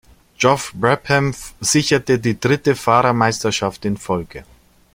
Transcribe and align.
Geoff 0.35 0.73
Brabham 0.73 1.31
sicherte 1.59 2.17
die 2.17 2.39
dritte 2.39 2.75
Fahrermeisterschaft 2.75 3.85
in 3.85 3.97
Folge. 3.97 4.45